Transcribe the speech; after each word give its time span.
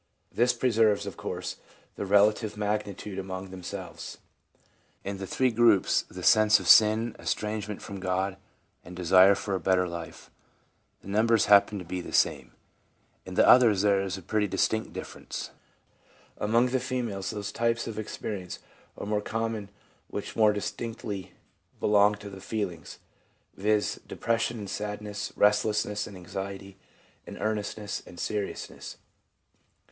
This 0.31 0.51
preserves, 0.51 1.05
of 1.05 1.15
course, 1.15 1.57
their 1.95 2.07
relative 2.07 2.57
magnitude 2.57 3.19
among 3.19 3.51
themselves. 3.51 4.17
In 5.03 5.19
three 5.19 5.49
of 5.49 5.53
the 5.53 5.55
groups— 5.55 6.05
the 6.09 6.23
sense 6.23 6.59
of 6.59 6.67
sin, 6.67 7.15
estrangement 7.19 7.83
from 7.83 7.99
God, 7.99 8.37
and 8.83 8.95
desire 8.95 9.35
for 9.35 9.53
a 9.53 9.59
better 9.59 9.87
life— 9.87 10.31
the 11.01 11.07
numbers 11.07 11.45
happen 11.45 11.77
to 11.77 11.85
be 11.85 12.01
the 12.01 12.13
same; 12.13 12.51
in 13.27 13.35
the 13.35 13.47
others 13.47 13.83
there 13.83 14.01
is 14.01 14.17
a 14.17 14.23
pretty 14.23 14.47
distinct 14.47 14.91
difference. 14.91 15.51
Among 16.39 16.69
the 16.69 16.79
females 16.79 17.29
those 17.29 17.51
types 17.51 17.85
of 17.85 17.99
experience 17.99 18.57
are 18.97 19.05
more 19.05 19.21
common 19.21 19.69
which 20.07 20.35
more 20.35 20.51
distinctly 20.51 21.33
belong 21.79 22.15
to 22.15 22.29
the 22.31 22.41
feelings, 22.41 22.97
viz., 23.55 23.99
depression 24.07 24.57
and 24.57 24.67
sadness, 24.67 25.31
restlessness 25.35 26.07
and 26.07 26.17
anxiety, 26.17 26.75
and 27.27 27.37
earnestness 27.39 28.01
and 28.07 28.19
serious 28.19 28.67
ness. 28.67 28.97